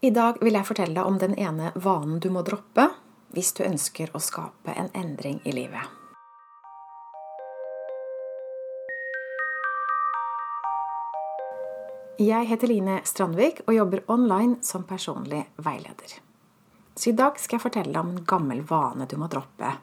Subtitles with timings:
[0.00, 2.86] I dag vil jeg fortelle deg om den ene vanen du må droppe
[3.36, 5.82] hvis du ønsker å skape en endring i livet.
[12.16, 16.16] Jeg heter Line Strandvik og jobber online som personlig veileder.
[16.96, 19.74] Så i dag skal jeg fortelle deg om en gammel vane du må droppe.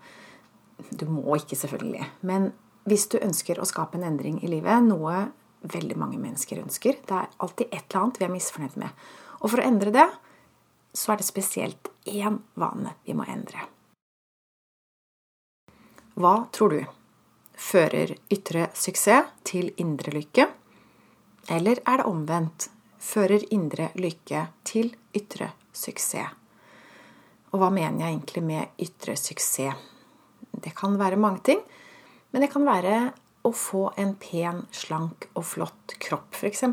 [0.97, 2.09] Du må ikke, selvfølgelig.
[2.25, 2.49] Men
[2.89, 5.27] hvis du ønsker å skape en endring i livet, noe
[5.61, 9.07] veldig mange mennesker ønsker Det er alltid et eller annet vi er misfornøyd med.
[9.41, 10.07] Og for å endre det,
[10.93, 13.67] så er det spesielt én vane vi må endre.
[16.17, 16.79] Hva tror du?
[17.57, 20.48] Fører ytre suksess til indre lykke?
[21.53, 22.70] Eller er det omvendt?
[22.98, 26.34] Fører indre lykke til ytre suksess?
[27.54, 29.77] Og hva mener jeg egentlig med ytre suksess?
[30.57, 31.62] Det kan være mange ting,
[32.31, 32.98] men det kan være
[33.45, 36.65] å få en pen, slank og flott kropp, f.eks.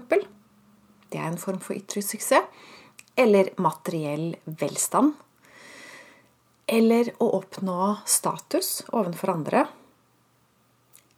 [1.15, 2.51] Det er en form for ytre suksess.
[3.15, 5.15] Eller materiell velstand.
[6.67, 9.63] Eller å oppnå status overfor andre.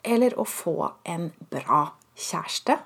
[0.04, 0.76] Eller å få
[1.08, 2.76] en bra kjæreste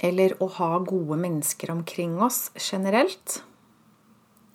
[0.00, 3.42] eller å ha gode mennesker omkring oss generelt.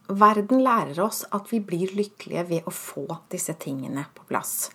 [0.09, 4.69] Verden lærer oss at vi blir lykkelige ved å få disse tingene på plass.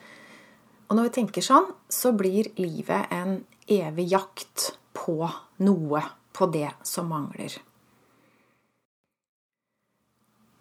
[0.89, 5.22] Og når vi tenker sånn, så blir livet en evig jakt på
[5.62, 6.02] noe,
[6.33, 7.59] på det som mangler.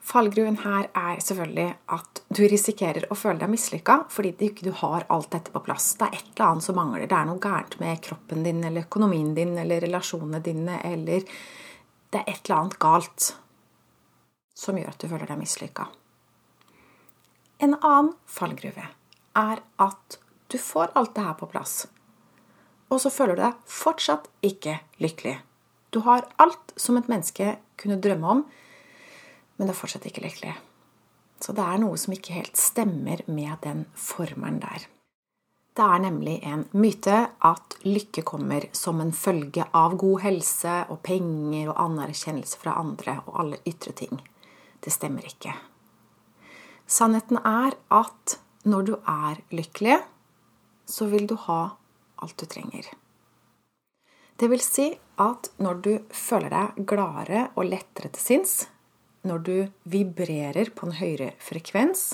[0.09, 5.06] Fallgruven her er selvfølgelig at du risikerer å føle deg mislykka fordi du ikke har
[5.14, 5.92] alt dette på plass.
[6.00, 7.06] Det er et eller annet som mangler.
[7.06, 11.28] Det er noe gærent med kroppen din eller økonomien din eller relasjonene dine eller
[12.09, 13.28] Det er et eller annet galt
[14.58, 15.86] som gjør at du føler deg mislykka.
[17.62, 18.88] En annen fallgruve
[19.38, 20.17] er at
[20.50, 21.84] du får alt det her på plass,
[22.90, 25.36] og så føler du deg fortsatt ikke lykkelig.
[25.89, 28.43] Du har alt som et menneske kunne drømme om
[29.59, 30.53] men det er fortsatt ikke lykkelig.
[31.43, 34.87] Så det er noe som ikke helt stemmer med den formelen der.
[35.75, 41.01] Det er nemlig en myte at lykke kommer som en følge av god helse og
[41.03, 44.19] penger og anerkjennelse fra andre og alle ytre ting.
[44.79, 45.53] Det stemmer ikke.
[46.88, 49.99] Sannheten er at når du er lykkelig,
[50.88, 51.61] så vil du ha
[52.23, 52.88] alt du trenger.
[54.39, 54.88] Det vil si
[55.19, 58.53] at når du føler deg gladere og lettere til sinns,
[59.27, 62.13] når du vibrerer på en høyere frekvens,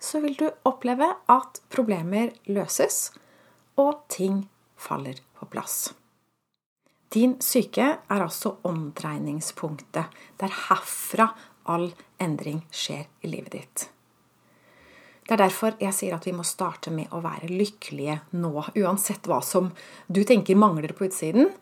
[0.00, 3.10] så vil du oppleve at problemer løses,
[3.80, 4.42] og ting
[4.76, 5.94] faller på plass.
[7.10, 10.12] Din syke er altså omdreiningspunktet.
[10.36, 11.30] Det er herfra
[11.70, 11.88] all
[12.20, 13.88] endring skjer i livet ditt.
[15.30, 18.50] Det er derfor jeg sier at vi må starte med å være lykkelige nå,
[18.82, 19.68] uansett hva som
[20.10, 21.52] du tenker mangler på utsiden.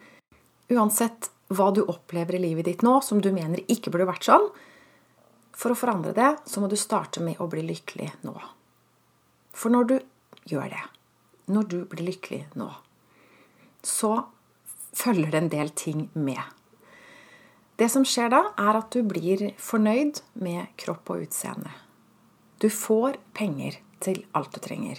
[0.72, 4.46] Uansett hva du opplever i livet ditt nå som du mener ikke burde vært sånn.
[5.52, 8.32] For å forandre det, så må du starte med å bli lykkelig nå.
[9.52, 9.94] For når du
[10.48, 10.84] gjør det,
[11.52, 12.70] når du blir lykkelig nå,
[13.84, 14.14] så
[14.96, 16.40] følger det en del ting med.
[17.76, 21.74] Det som skjer da, er at du blir fornøyd med kropp og utseende.
[22.58, 24.98] Du får penger til alt du trenger.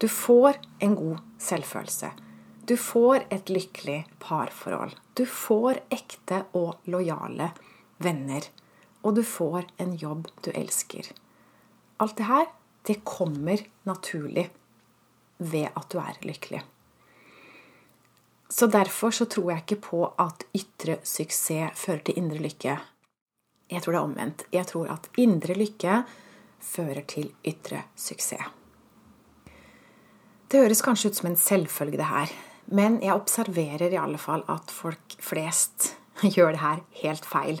[0.00, 2.10] Du får en god selvfølelse.
[2.64, 4.94] Du får et lykkelig parforhold.
[5.12, 7.50] Du får ekte og lojale
[8.00, 8.48] venner.
[9.04, 11.12] Og du får en jobb du elsker.
[12.00, 12.48] Alt det her,
[12.88, 14.48] det kommer naturlig
[15.44, 16.64] ved at du er lykkelig.
[18.48, 22.80] Så derfor så tror jeg ikke på at ytre suksess fører til indre lykke.
[23.70, 24.44] Jeg tror det er omvendt.
[24.52, 26.04] Jeg tror at indre lykke
[26.64, 28.48] fører til ytre suksess.
[30.48, 32.32] Det høres kanskje ut som en selvfølge, det her.
[32.72, 35.94] Men jeg observerer i alle fall at folk flest
[36.34, 37.58] gjør det her helt feil.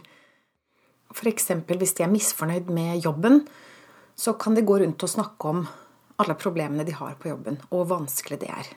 [1.14, 1.50] F.eks.
[1.66, 3.42] hvis de er misfornøyd med jobben,
[4.14, 5.66] så kan de gå rundt og snakke om
[6.22, 8.70] alle problemene de har på jobben, og hvor vanskelig det er.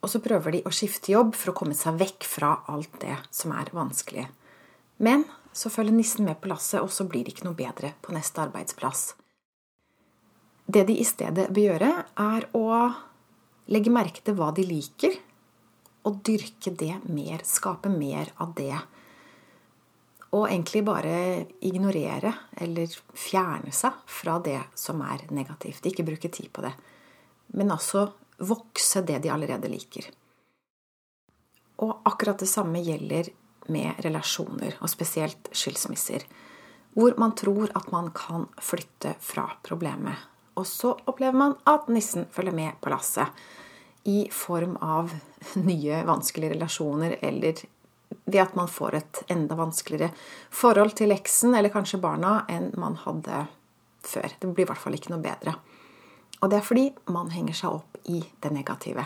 [0.00, 3.16] Og så prøver de å skifte jobb for å komme seg vekk fra alt det
[3.34, 4.26] som er vanskelig.
[5.04, 8.14] Men så følger nissen med på lasset, og så blir det ikke noe bedre på
[8.16, 9.10] neste arbeidsplass.
[10.70, 11.90] Det de i stedet bør gjøre,
[12.20, 12.66] er å
[13.74, 15.16] legge merke til hva de liker,
[16.06, 18.76] og dyrke det mer, skape mer av det.
[20.30, 21.14] Og egentlig bare
[21.66, 22.32] ignorere
[22.62, 25.90] eller fjerne seg fra det som er negativt.
[25.90, 26.72] Ikke bruke tid på det.
[27.58, 28.06] Men altså
[28.46, 30.06] vokse det de allerede liker.
[31.82, 33.32] Og akkurat det samme gjelder
[33.70, 36.24] med relasjoner, og spesielt skilsmisser.
[36.94, 40.29] Hvor man tror at man kan flytte fra problemet.
[40.58, 43.28] Og så opplever man at nissen følger med på lasset
[44.08, 45.12] i form av
[45.68, 47.62] nye, vanskelige relasjoner eller
[48.24, 50.10] ved at man får et enda vanskeligere
[50.50, 53.44] forhold til leksen eller kanskje barna enn man hadde
[54.06, 54.34] før.
[54.38, 55.54] Det blir i hvert fall ikke noe bedre.
[56.40, 59.04] Og det er fordi man henger seg opp i det negative.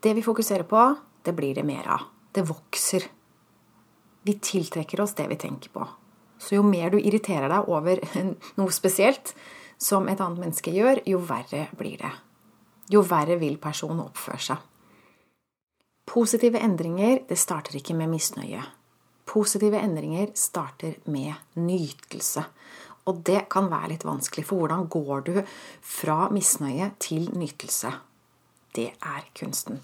[0.00, 0.82] Det vi fokuserer på,
[1.22, 2.06] det blir det mer av.
[2.32, 3.04] Det vokser.
[4.24, 5.84] Vi tiltrekker oss det vi tenker på.
[6.40, 8.00] Så jo mer du irriterer deg over
[8.58, 9.34] noe spesielt
[9.80, 12.12] som et annet menneske gjør, jo verre blir det.
[12.90, 14.66] Jo verre vil personen oppføre seg.
[16.10, 18.62] Positive endringer det starter ikke med misnøye.
[19.30, 22.42] Positive endringer starter med nytelse.
[23.08, 25.36] Og det kan være litt vanskelig, for hvordan går du
[25.86, 27.92] fra misnøye til nytelse?
[28.74, 29.78] Det er kunsten.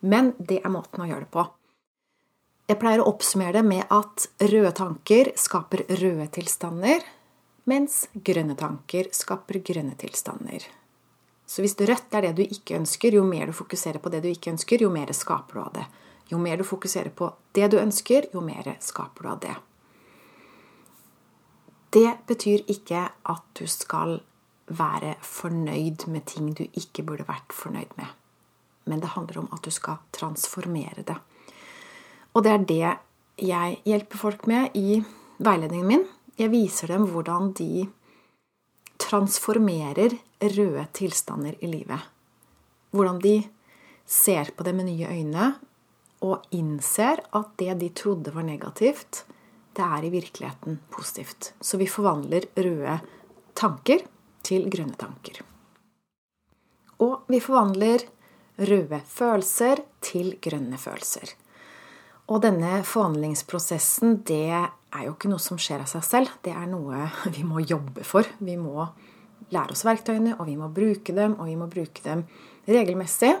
[0.00, 1.44] Men det er måten å gjøre det på.
[2.66, 7.04] Jeg pleier å oppsummere det med at røde tanker skaper røde tilstander,
[7.66, 10.64] mens grønne tanker skaper grønne tilstander.
[11.46, 14.28] Så hvis rødt er det du ikke ønsker, jo mer du fokuserer på det du
[14.30, 15.86] ikke ønsker, jo mer skaper du av det.
[16.30, 19.54] Jo mer du fokuserer på det du ønsker, jo mer skaper du av det.
[21.94, 24.18] Det betyr ikke at du skal
[24.66, 28.10] være fornøyd med ting du ikke burde vært fornøyd med.
[28.86, 31.16] Men det handler om at du skal transformere det.
[32.34, 32.96] Og det er det
[33.46, 35.00] jeg hjelper folk med i
[35.38, 36.04] veiledningen min.
[36.36, 37.86] Jeg viser dem hvordan de
[39.00, 42.02] transformerer røde tilstander i livet.
[42.92, 43.38] Hvordan de
[44.04, 45.46] ser på det med nye øyne
[46.26, 49.24] og innser at det de trodde var negativt,
[49.76, 51.52] det er i virkeligheten positivt.
[51.60, 52.98] Så vi forvandler røde
[53.56, 54.04] tanker
[54.44, 55.40] til grønne tanker.
[57.04, 58.04] Og vi forvandler
[58.56, 61.34] røde følelser til grønne følelser.
[62.32, 66.32] Og denne forvandlingsprosessen, det er jo ikke noe som skjer av seg selv.
[66.44, 67.06] Det er noe
[67.36, 68.26] vi må jobbe for.
[68.38, 68.86] Vi må
[69.52, 72.24] lære oss verktøyene, og vi må bruke dem, og vi må bruke dem
[72.66, 73.34] regelmessig.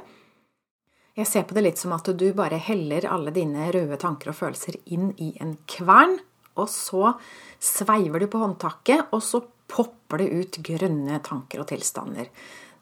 [1.16, 4.36] Jeg ser på det litt som at du bare heller alle dine røde tanker og
[4.36, 6.18] følelser inn i en kvern,
[6.60, 7.14] og så
[7.60, 12.28] sveiver du på håndtaket, og så popper det ut grønne tanker og tilstander.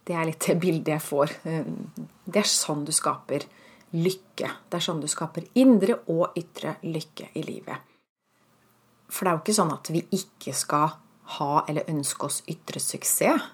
[0.05, 1.33] Det er litt det bildet jeg får.
[1.45, 3.47] Det er sånn du skaper
[3.95, 4.51] lykke.
[4.69, 7.94] Det er sånn du skaper indre og ytre lykke i livet.
[9.15, 10.97] For det er jo ikke sånn at vi ikke skal
[11.39, 13.47] ha eller ønske oss ytre suksess.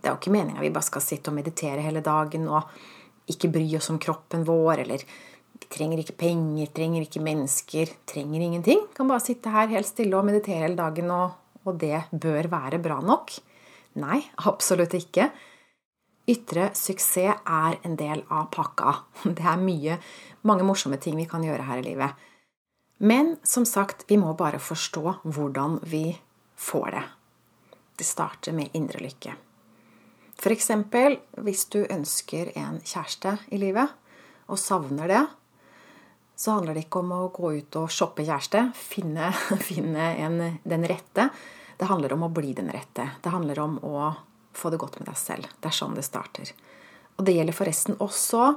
[0.00, 2.74] Det er jo ikke meninga vi bare skal sitte og meditere hele dagen og
[3.30, 5.04] ikke bry oss om kroppen vår, eller
[5.54, 8.82] vi trenger ikke penger, trenger ikke mennesker, trenger ingenting.
[8.84, 12.50] Vi Kan bare sitte her helt stille og meditere hele dagen, og, og det bør
[12.52, 13.32] være bra nok.
[14.02, 15.30] Nei, absolutt ikke.
[16.28, 18.92] Ytre suksess er en del av pakka.
[19.38, 19.98] Det er mye,
[20.44, 22.28] mange morsomme ting vi kan gjøre her i livet.
[23.04, 26.14] Men som sagt, vi må bare forstå hvordan vi
[26.56, 27.02] får det.
[28.00, 29.34] Det starter med indre lykke.
[30.38, 30.70] F.eks.
[31.44, 33.92] hvis du ønsker en kjæreste i livet
[34.48, 35.20] og savner det,
[36.32, 39.28] så handler det ikke om å gå ut og shoppe kjæreste, finne,
[39.68, 41.28] finne en, den rette.
[41.76, 43.10] Det handler om å bli den rette.
[43.20, 44.14] Det handler om å
[44.56, 45.52] få det godt med deg selv.
[45.60, 46.56] Det er sånn det starter.
[47.18, 48.54] Og det gjelder forresten også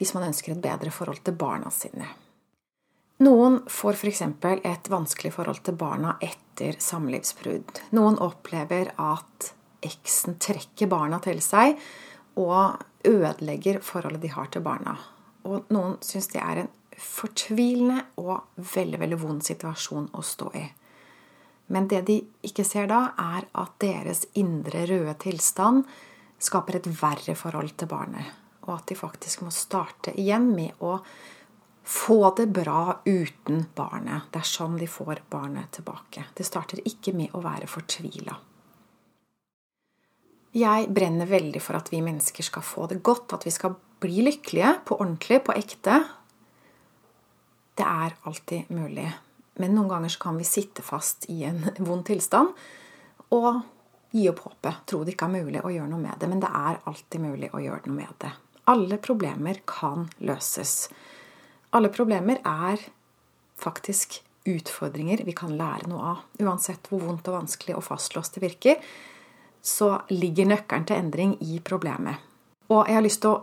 [0.00, 2.08] hvis man ønsker et bedre forhold til barna sine.
[3.22, 4.22] Noen får f.eks.
[4.64, 7.82] et vanskelig forhold til barna etter samlivsbrudd.
[7.94, 9.52] Noen opplever at
[9.84, 11.76] eksen trekker barna til seg
[12.40, 14.96] og ødelegger forholdet de har til barna.
[15.46, 20.64] Og noen syns det er en fortvilende og veldig, veldig vond situasjon å stå i.
[21.72, 25.84] Men det de ikke ser da, er at deres indre røde tilstand
[26.42, 28.34] skaper et verre forhold til barnet.
[28.66, 30.98] Og at de faktisk må starte igjen med å
[31.82, 34.30] få det bra uten barnet.
[34.30, 36.28] Det er sånn de får barnet tilbake.
[36.34, 38.36] Det starter ikke med å være fortvila.
[40.52, 44.20] Jeg brenner veldig for at vi mennesker skal få det godt, at vi skal bli
[44.26, 46.02] lykkelige på ordentlig, på ekte.
[47.74, 49.08] Det er alltid mulig.
[49.60, 52.52] Men noen ganger kan vi sitte fast i en vond tilstand
[53.32, 53.62] og
[54.12, 54.84] gi opp håpet.
[54.88, 56.28] Tro det ikke er mulig å gjøre noe med det.
[56.28, 58.32] Men det er alltid mulig å gjøre noe med det.
[58.68, 60.86] Alle problemer kan løses.
[61.72, 62.82] Alle problemer er
[63.60, 66.26] faktisk utfordringer vi kan lære noe av.
[66.42, 68.82] Uansett hvor vondt og vanskelig og fastlåst det virker,
[69.62, 72.18] så ligger nøkkelen til endring i problemet.
[72.72, 73.42] Og jeg har lyst til å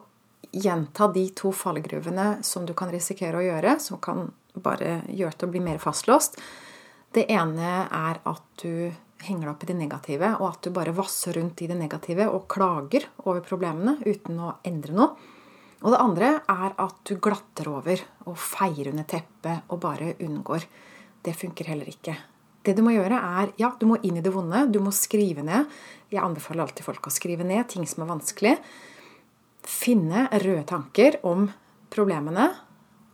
[0.51, 4.27] gjenta de to fallgruvene som du kan risikere å gjøre, som kan
[4.59, 6.39] bare gjøre til å bli mer fastlåst.
[7.15, 8.91] Det ene er at du
[9.25, 12.29] henger deg opp i det negative, og at du bare vasser rundt i det negative
[12.29, 15.35] og klager over problemene uten å endre noe.
[15.79, 20.65] Og det andre er at du glatter over og feier under teppet og bare unngår.
[21.23, 22.17] Det funker heller ikke.
[22.63, 24.65] Det du må gjøre, er ja, du må inn i det vonde.
[24.67, 25.69] Du må skrive ned.
[26.11, 28.55] Jeg anbefaler alltid folk å skrive ned ting som er vanskelig.
[29.63, 31.47] Finne røde tanker om
[31.93, 32.49] problemene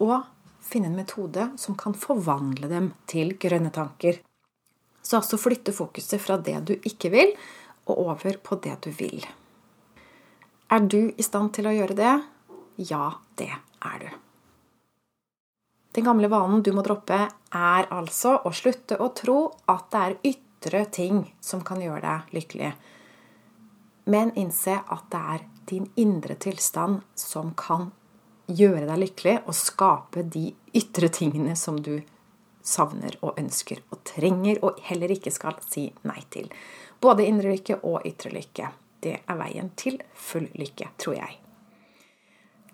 [0.02, 0.18] og
[0.66, 4.18] finne en metode som kan forvandle dem til grønne tanker.
[5.06, 7.36] Så altså flytte fokuset fra det du ikke vil,
[7.86, 9.22] og over på det du vil.
[10.74, 12.14] Er du i stand til å gjøre det?
[12.75, 14.08] Ja, det er du.
[15.96, 17.22] Den gamle vanen du må droppe,
[17.55, 19.38] er altså å slutte å tro
[19.72, 22.72] at det er ytre ting som kan gjøre deg lykkelig,
[24.12, 27.94] men innse at det er din indre tilstand som kan
[28.51, 31.96] gjøre deg lykkelig og skape de ytre tingene som du
[32.65, 36.51] savner og ønsker og trenger og heller ikke skal si nei til.
[37.01, 38.70] Både indre lykke og ytre lykke.
[39.00, 41.45] Det er veien til full lykke, tror jeg.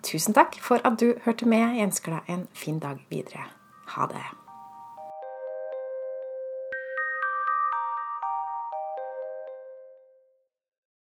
[0.03, 1.75] Tusen takk for at du hørte med.
[1.77, 3.45] Jeg ønsker deg en fin dag videre.
[3.95, 4.40] Ha det.